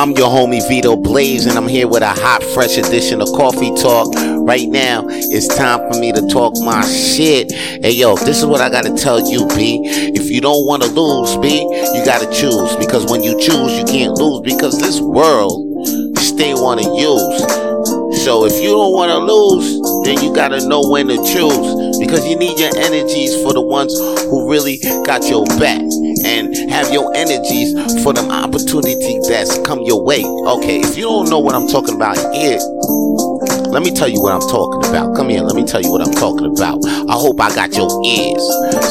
I'm 0.00 0.12
your 0.12 0.30
homie 0.30 0.66
Vito 0.66 0.96
Blaze, 0.96 1.44
and 1.44 1.58
I'm 1.58 1.68
here 1.68 1.86
with 1.86 2.02
a 2.02 2.08
hot, 2.08 2.42
fresh 2.54 2.78
edition 2.78 3.20
of 3.20 3.28
Coffee 3.36 3.70
Talk. 3.74 4.08
Right 4.48 4.66
now, 4.66 5.04
it's 5.06 5.46
time 5.46 5.78
for 5.92 6.00
me 6.00 6.10
to 6.10 6.26
talk 6.26 6.54
my 6.64 6.80
shit. 6.86 7.52
Hey, 7.52 7.90
yo, 7.90 8.16
this 8.16 8.38
is 8.38 8.46
what 8.46 8.62
I 8.62 8.70
gotta 8.70 8.94
tell 8.96 9.20
you, 9.20 9.46
B. 9.48 9.82
If 9.84 10.30
you 10.30 10.40
don't 10.40 10.66
wanna 10.66 10.86
lose, 10.86 11.36
B, 11.36 11.60
you 11.60 12.02
gotta 12.06 12.24
choose. 12.32 12.74
Because 12.76 13.12
when 13.12 13.22
you 13.22 13.38
choose, 13.40 13.76
you 13.76 13.84
can't 13.84 14.14
lose. 14.14 14.40
Because 14.40 14.80
this 14.80 15.02
world, 15.02 15.70
they 16.40 16.54
wanna 16.54 16.88
use. 16.96 17.44
So 18.24 18.46
if 18.46 18.56
you 18.62 18.70
don't 18.70 18.92
want 18.92 19.12
to 19.12 19.18
lose, 19.18 19.80
then 20.04 20.24
you 20.24 20.34
gotta 20.34 20.66
know 20.66 20.80
when 20.88 21.08
to 21.08 21.16
choose 21.16 21.98
because 21.98 22.26
you 22.26 22.36
need 22.38 22.58
your 22.58 22.74
energies 22.76 23.34
for 23.42 23.52
the 23.52 23.60
ones 23.60 23.92
who 24.28 24.50
really 24.50 24.78
got 25.04 25.28
your 25.28 25.44
back 25.60 25.80
and 26.24 26.54
have 26.70 26.92
your 26.92 27.14
energies 27.14 27.72
for 28.02 28.12
them 28.12 28.30
opportunities 28.30 29.28
that's 29.28 29.58
come 29.58 29.80
your 29.82 30.02
way. 30.02 30.22
Okay, 30.24 30.80
if 30.80 30.96
you 30.96 31.04
don't 31.04 31.28
know 31.28 31.38
what 31.38 31.54
I'm 31.54 31.68
talking 31.68 31.94
about 31.94 32.16
here, 32.34 32.58
let 33.70 33.82
me 33.82 33.90
tell 33.90 34.08
you 34.08 34.20
what 34.20 34.32
I'm 34.32 34.48
talking 34.48 34.88
about. 34.90 35.16
Come 35.16 35.28
here, 35.28 35.42
let 35.42 35.54
me 35.54 35.64
tell 35.64 35.80
you 35.80 35.90
what 35.90 36.00
I'm 36.00 36.12
talking 36.12 36.46
about. 36.46 36.84
I 37.08 37.14
hope 37.14 37.40
I 37.40 37.54
got 37.54 37.74
your 37.76 37.88
ears. 38.04 38.42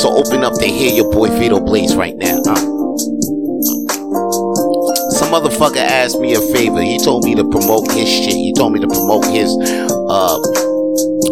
So 0.00 0.14
open 0.14 0.44
up 0.44 0.54
to 0.58 0.66
hear 0.66 0.92
your 0.92 1.10
boy 1.10 1.28
Vito 1.38 1.60
Blaze 1.60 1.96
right 1.96 2.16
now. 2.16 2.40
Huh? 2.44 2.56
Some 5.16 5.32
motherfucker 5.32 5.78
asked 5.78 6.20
me 6.20 6.34
a 6.34 6.40
favor. 6.52 6.82
He 6.82 6.98
told 6.98 7.24
me 7.24 7.34
to 7.34 7.44
promote 7.44 7.90
his 7.92 8.08
shit. 8.08 8.34
He 8.34 8.52
told 8.52 8.72
me 8.74 8.80
to 8.80 8.86
promote 8.86 9.24
his 9.24 9.50
uh 10.08 10.75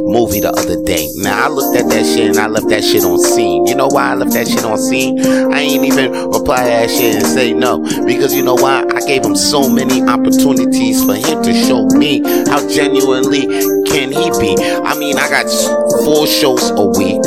movie 0.05 0.41
the 0.41 0.53
other 0.53 0.81
day. 0.85 1.09
Now 1.17 1.47
I 1.47 1.49
looked 1.49 1.77
at 1.77 1.89
that 1.89 2.05
shit 2.05 2.29
and 2.29 2.39
I 2.39 2.47
left 2.47 2.69
that 2.69 2.85
shit 2.85 3.05
on 3.05 3.19
seen. 3.19 3.67
You 3.67 3.75
know 3.75 3.89
why 3.89 4.13
I 4.13 4.15
left 4.15 4.33
that 4.33 4.47
shit 4.47 4.65
on 4.65 4.79
seen? 4.79 5.25
I 5.53 5.61
ain't 5.61 5.85
even 5.85 6.13
reply 6.31 6.63
to 6.63 6.71
that 6.71 6.91
shit 6.91 7.17
and 7.17 7.27
say 7.27 7.53
no. 7.53 7.79
Because 8.05 8.35
you 8.35 8.45
know 8.45 8.55
why? 8.55 8.85
I 8.95 9.01
gave 9.07 9.25
him 9.25 9.35
so 9.35 9.69
many 9.69 10.03
opportunities 10.03 11.05
for 11.05 11.15
him 11.15 11.43
to 11.43 11.53
show 11.67 11.87
me 11.97 12.21
how 12.49 12.61
genuinely 12.69 13.47
can 13.89 14.13
he 14.13 14.31
be. 14.39 14.55
I 14.85 14.95
mean, 14.99 15.19
I 15.19 15.29
got 15.29 15.49
four 16.05 16.27
shows 16.27 16.71
a 16.71 16.85
week. 16.99 17.25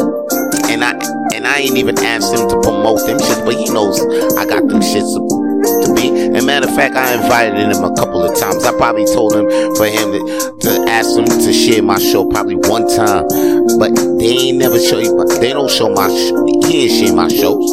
And 0.70 0.84
I 0.84 0.92
and 1.34 1.48
I 1.48 1.60
ain't 1.60 1.78
even 1.78 1.98
asked 2.00 2.34
him 2.34 2.48
to 2.50 2.60
promote 2.62 3.06
them 3.06 3.20
shit, 3.20 3.44
but 3.46 3.56
he 3.56 3.70
knows 3.70 4.00
I 4.38 4.46
got 4.46 4.68
them 4.68 4.82
shits 4.82 5.14
to 5.16 5.94
be. 5.96 6.10
And 6.10 6.46
matter 6.46 6.68
of 6.68 6.76
fact, 6.76 6.96
I 6.96 7.14
invited 7.14 7.58
him 7.58 7.84
a 7.84 7.96
couple 7.96 8.07
of 8.24 8.38
times. 8.40 8.64
I 8.64 8.72
probably 8.78 9.06
told 9.06 9.36
him 9.36 9.50
for 9.76 9.86
him 9.86 10.12
to, 10.12 10.58
to 10.62 10.72
ask 10.90 11.18
him 11.18 11.26
to 11.26 11.54
share 11.54 11.82
my 11.84 12.00
show 12.00 12.28
probably 12.30 12.56
one 12.56 12.88
time. 12.88 13.28
But 13.80 13.96
they 14.18 14.50
ain't 14.50 14.58
never 14.58 14.80
show 14.80 15.00
you, 15.00 15.16
they 15.40 15.54
don't 15.54 15.70
show 15.70 15.90
my, 15.90 16.10
he 16.68 16.86
ain't 16.86 16.92
share 16.92 17.16
my 17.16 17.28
shows. 17.28 17.66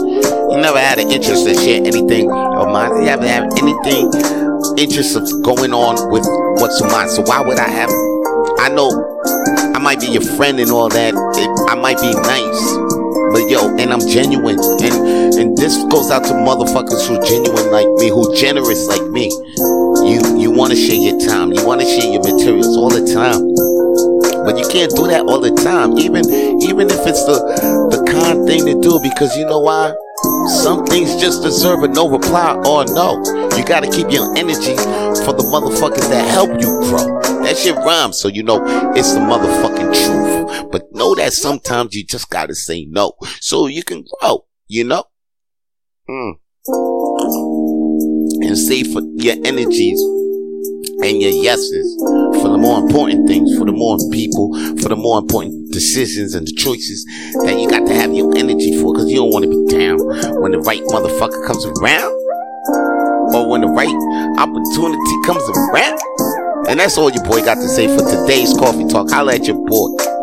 He 0.51 0.57
never 0.61 0.79
had 0.79 0.99
an 0.99 1.11
interest 1.11 1.47
to 1.47 1.55
share 1.55 1.85
anything 1.85 2.31
of 2.31 2.69
mine. 2.69 2.97
He 3.01 3.07
never 3.07 3.27
had 3.27 3.45
anything 3.59 4.11
interest 4.77 5.17
of 5.17 5.25
going 5.43 5.73
on 5.73 6.11
with 6.11 6.25
what's 6.61 6.81
mine. 6.83 7.09
So 7.09 7.23
why 7.23 7.41
would 7.41 7.59
I 7.59 7.69
have, 7.69 7.91
I 8.59 8.69
know 8.69 8.91
I 9.75 9.79
might 9.79 10.01
be 10.01 10.07
your 10.07 10.23
friend 10.23 10.61
and 10.61 10.71
all 10.71 10.89
that. 10.89 11.15
It, 11.15 11.71
I 11.71 11.75
might 11.75 11.99
be 11.99 12.13
nice. 12.15 12.95
But 13.33 13.51
yo, 13.51 13.75
and 13.77 13.93
I'm 13.93 14.01
genuine. 14.01 14.59
And 14.81 14.95
and 15.35 15.57
this 15.59 15.77
goes 15.91 16.11
out 16.11 16.23
to 16.25 16.33
motherfuckers 16.33 17.09
who 17.09 17.19
genuine 17.27 17.71
like 17.73 17.89
me, 17.99 18.09
who 18.09 18.35
generous 18.37 18.87
like 18.87 19.03
me. 19.11 19.31
You 20.05 20.39
you 20.39 20.51
wanna 20.51 20.77
share 20.77 20.97
your 20.97 21.19
time, 21.21 21.53
you 21.53 21.65
wanna 21.67 21.85
share 21.85 22.13
your 22.13 22.23
materials 22.23 22.77
all 22.77 22.91
the 22.91 23.13
time. 23.13 23.41
But 24.45 24.59
you 24.59 24.69
can't 24.69 24.95
do 24.95 25.07
that 25.07 25.23
all 25.27 25.41
the 25.41 25.53
time. 25.63 25.99
Even 25.99 26.29
even 26.61 26.91
if 26.91 27.07
it's 27.07 27.25
the 27.25 27.41
the 27.91 28.05
kind 28.11 28.47
thing 28.47 28.67
to 28.67 28.81
do, 28.81 29.01
because 29.01 29.37
you 29.37 29.47
know 29.47 29.61
why? 29.61 29.95
Some 30.63 30.85
things 30.87 31.17
just 31.17 31.43
deserve 31.43 31.83
a 31.83 31.89
no 31.89 32.09
reply 32.09 32.55
or 32.67 32.85
no. 32.85 33.23
You 33.57 33.65
gotta 33.65 33.89
keep 33.89 34.11
your 34.11 34.37
energy 34.37 34.77
for 35.25 35.33
the 35.33 35.45
motherfuckers 35.49 36.09
that 36.11 36.29
help 36.29 36.51
you 36.61 36.69
grow. 36.85 37.21
That 37.43 37.57
shit 37.57 37.75
rhymes, 37.77 38.21
so 38.21 38.29
you 38.29 38.43
know 38.43 38.61
it's 38.95 39.15
the 39.15 39.21
motherfucking 39.21 39.93
truth. 39.93 40.71
But 40.71 40.93
know 40.93 41.15
that 41.15 41.33
sometimes 41.33 41.95
you 41.95 42.05
just 42.05 42.29
gotta 42.29 42.55
say 42.55 42.87
no 42.91 43.13
so 43.41 43.67
you 43.67 43.83
can 43.83 44.05
grow, 44.21 44.47
you 44.67 44.85
know? 44.85 45.05
Hmm. 46.07 46.33
And 48.55 48.63
save 48.63 48.93
for 48.93 49.03
your 49.19 49.35
energies 49.45 49.99
and 51.03 51.21
your 51.21 51.35
yeses 51.35 51.99
for 52.39 52.47
the 52.47 52.57
more 52.57 52.79
important 52.79 53.27
things, 53.27 53.59
for 53.59 53.65
the 53.65 53.73
more 53.73 53.99
people, 54.13 54.55
for 54.79 54.89
the 54.91 54.95
more 54.95 55.19
important 55.19 55.73
decisions 55.73 56.37
and 56.37 56.47
the 56.47 56.53
choices 56.53 57.05
that 57.43 57.59
you 57.59 57.69
got 57.69 57.85
to 57.85 57.93
have 57.93 58.15
your 58.15 58.31
energy 58.37 58.79
for 58.79 58.95
because 58.95 59.11
you 59.11 59.17
don't 59.17 59.33
want 59.35 59.43
to 59.43 59.51
be 59.51 59.59
down 59.75 59.99
when 60.39 60.53
the 60.53 60.63
right 60.63 60.83
motherfucker 60.95 61.45
comes 61.51 61.67
around 61.67 62.15
or 63.35 63.51
when 63.51 63.63
the 63.63 63.73
right 63.75 63.91
opportunity 64.39 65.15
comes 65.27 65.43
around. 65.51 65.99
And 66.71 66.79
that's 66.79 66.97
all 66.97 67.11
your 67.11 67.25
boy 67.25 67.43
got 67.43 67.57
to 67.57 67.67
say 67.67 67.91
for 67.91 68.07
today's 68.07 68.55
coffee 68.55 68.87
talk. 68.87 69.11
I'll 69.11 69.25
let 69.25 69.49
your 69.51 69.59
boy. 69.67 70.14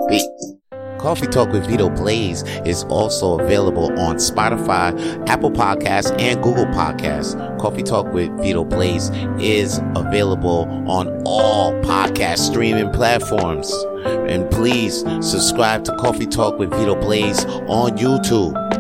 Coffee 1.01 1.25
Talk 1.25 1.51
with 1.51 1.66
Vito 1.66 1.89
Blaze 1.89 2.44
is 2.63 2.84
also 2.84 3.39
available 3.39 3.91
on 4.00 4.17
Spotify, 4.17 4.94
Apple 5.28 5.50
Podcasts, 5.50 6.16
and 6.22 6.44
Google 6.44 6.67
Podcasts. 6.67 7.35
Coffee 7.59 7.81
Talk 7.81 8.13
with 8.13 8.29
Vito 8.39 8.63
Blaze 8.63 9.09
is 9.39 9.79
available 9.95 10.67
on 10.88 11.23
all 11.25 11.73
podcast 11.81 12.38
streaming 12.38 12.91
platforms. 12.91 13.73
And 14.06 14.50
please 14.51 15.00
subscribe 15.28 15.84
to 15.85 15.95
Coffee 15.97 16.28
Talk 16.28 16.59
with 16.59 16.69
Vito 16.69 16.94
Blaze 16.94 17.45
on 17.45 17.97
YouTube. 17.97 18.71